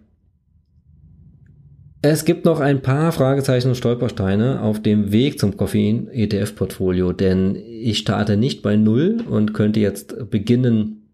Es 2.02 2.26
gibt 2.26 2.46
noch 2.46 2.60
ein 2.60 2.82
paar 2.82 3.12
Fragezeichen 3.12 3.70
und 3.70 3.76
Stolpersteine 3.76 4.62
auf 4.62 4.82
dem 4.82 5.12
Weg 5.12 5.40
zum 5.40 5.58
Koffein-ETF-Portfolio, 5.58 7.14
denn 7.14 7.56
ich 7.56 8.00
starte 8.00 8.38
nicht 8.38 8.62
bei 8.62 8.76
Null 8.76 9.24
und 9.30 9.54
könnte 9.54 9.80
jetzt 9.80 10.30
beginnen, 10.30 11.10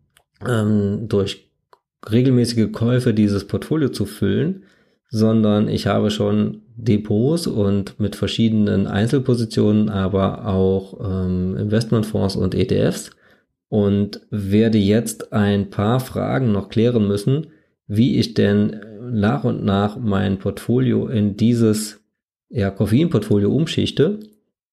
ähm, 0.48 1.08
durch 1.08 1.52
regelmäßige 2.10 2.72
Käufe 2.72 3.14
dieses 3.14 3.46
Portfolio 3.46 3.90
zu 3.90 4.06
füllen, 4.06 4.64
sondern 5.10 5.68
ich 5.68 5.88
habe 5.88 6.12
schon 6.12 6.62
Depots 6.76 7.48
und 7.48 8.00
mit 8.00 8.16
verschiedenen 8.16 8.88
Einzelpositionen, 8.88 9.90
aber 9.90 10.46
auch 10.48 11.00
ähm, 11.04 11.58
Investmentfonds 11.58 12.36
und 12.36 12.56
ETFs 12.56 13.12
und 13.68 14.22
werde 14.30 14.78
jetzt 14.78 15.34
ein 15.34 15.70
paar 15.70 16.00
Fragen 16.00 16.52
noch 16.52 16.70
klären 16.70 17.08
müssen, 17.08 17.48
wie 17.88 18.18
ich 18.18 18.36
denn 18.36 18.80
nach 19.12 19.44
und 19.44 19.66
nach 19.66 19.98
mein 19.98 20.38
Portfolio 20.38 21.08
in 21.08 21.36
dieses 21.36 22.00
ja, 22.50 22.70
Koffeinportfolio 22.70 23.52
umschichte 23.52 24.20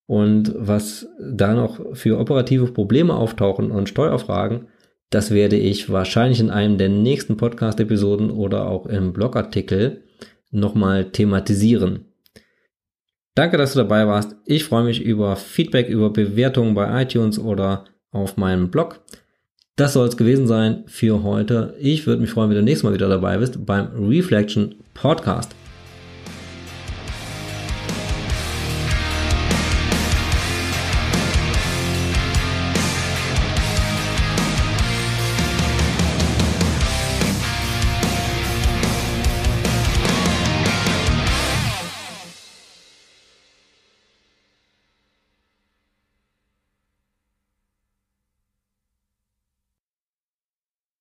und 0.07 0.55
was 0.57 1.09
da 1.21 1.55
noch 1.55 1.97
für 1.97 2.19
operative 2.19 2.67
Probleme 2.67 3.15
auftauchen 3.15 3.71
und 3.71 3.89
Steuerfragen, 3.89 4.69
das 5.11 5.31
werde 5.31 5.57
ich 5.57 5.91
wahrscheinlich 5.91 6.41
in 6.41 6.51
einem 6.51 6.79
der 6.79 6.89
nächsten 6.89 7.37
Podcast-Episoden 7.37 8.31
oder 8.31 8.67
auch 8.67 8.87
im 8.87 9.13
Blogartikel 9.13 10.05
nochmal 10.51 11.11
thematisieren. 11.11 12.07
Danke, 13.35 13.59
dass 13.59 13.75
du 13.75 13.79
dabei 13.79 14.07
warst. 14.07 14.35
Ich 14.47 14.65
freue 14.65 14.85
mich 14.85 15.03
über 15.03 15.37
Feedback, 15.37 15.89
über 15.89 16.11
Bewertungen 16.11 16.75
bei 16.75 17.03
iTunes 17.03 17.39
oder 17.39 17.85
auf 18.11 18.37
meinem 18.37 18.71
Blog. 18.71 19.01
Das 19.77 19.93
soll 19.93 20.09
es 20.09 20.17
gewesen 20.17 20.47
sein 20.47 20.85
für 20.87 21.23
heute. 21.23 21.77
Ich 21.79 22.07
würde 22.07 22.23
mich 22.23 22.31
freuen, 22.31 22.49
wenn 22.49 22.57
du 22.57 22.63
nächstes 22.63 22.85
Mal 22.85 22.95
wieder 22.95 23.09
dabei 23.09 23.37
bist 23.37 23.67
beim 23.67 23.89
Reflection 24.09 24.77
Podcast. 24.95 25.55